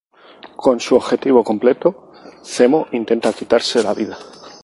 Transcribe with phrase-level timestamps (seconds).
[0.55, 2.11] Con su objetivo completo,
[2.43, 4.17] Zemo intenta quitarse la vida.